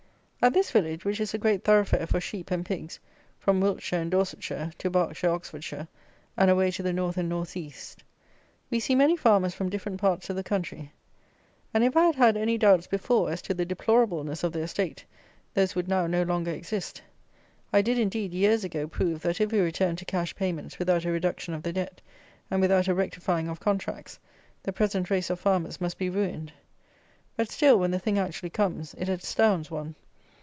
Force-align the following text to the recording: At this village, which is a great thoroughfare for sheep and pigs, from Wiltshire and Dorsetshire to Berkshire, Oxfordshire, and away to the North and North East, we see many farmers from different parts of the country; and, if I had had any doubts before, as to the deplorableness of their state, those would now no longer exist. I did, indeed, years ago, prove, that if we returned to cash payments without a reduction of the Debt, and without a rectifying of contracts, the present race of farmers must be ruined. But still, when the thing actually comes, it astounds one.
At 0.43 0.53
this 0.53 0.71
village, 0.71 1.05
which 1.05 1.19
is 1.19 1.35
a 1.35 1.37
great 1.37 1.63
thoroughfare 1.63 2.07
for 2.07 2.19
sheep 2.19 2.49
and 2.49 2.65
pigs, 2.65 2.99
from 3.39 3.61
Wiltshire 3.61 4.01
and 4.01 4.09
Dorsetshire 4.09 4.71
to 4.79 4.89
Berkshire, 4.89 5.29
Oxfordshire, 5.29 5.87
and 6.35 6.49
away 6.49 6.71
to 6.71 6.81
the 6.81 6.91
North 6.91 7.15
and 7.17 7.29
North 7.29 7.55
East, 7.55 8.03
we 8.71 8.79
see 8.79 8.95
many 8.95 9.15
farmers 9.15 9.53
from 9.53 9.69
different 9.69 10.01
parts 10.01 10.31
of 10.31 10.35
the 10.35 10.41
country; 10.41 10.91
and, 11.75 11.83
if 11.83 11.95
I 11.95 12.07
had 12.07 12.15
had 12.15 12.37
any 12.37 12.57
doubts 12.57 12.87
before, 12.87 13.29
as 13.31 13.43
to 13.43 13.53
the 13.53 13.67
deplorableness 13.67 14.43
of 14.43 14.51
their 14.51 14.65
state, 14.65 15.05
those 15.53 15.75
would 15.75 15.87
now 15.87 16.07
no 16.07 16.23
longer 16.23 16.49
exist. 16.49 17.03
I 17.71 17.83
did, 17.83 17.99
indeed, 17.99 18.33
years 18.33 18.63
ago, 18.63 18.87
prove, 18.87 19.21
that 19.21 19.39
if 19.41 19.51
we 19.51 19.59
returned 19.59 19.99
to 19.99 20.05
cash 20.05 20.35
payments 20.35 20.79
without 20.79 21.05
a 21.05 21.11
reduction 21.11 21.53
of 21.53 21.61
the 21.61 21.71
Debt, 21.73 22.01
and 22.49 22.61
without 22.61 22.87
a 22.87 22.95
rectifying 22.95 23.47
of 23.47 23.59
contracts, 23.59 24.17
the 24.63 24.73
present 24.73 25.11
race 25.11 25.29
of 25.29 25.39
farmers 25.39 25.79
must 25.79 25.99
be 25.99 26.09
ruined. 26.09 26.51
But 27.37 27.51
still, 27.51 27.77
when 27.77 27.91
the 27.91 27.99
thing 27.99 28.17
actually 28.17 28.49
comes, 28.49 28.95
it 28.95 29.07
astounds 29.07 29.69
one. 29.69 29.93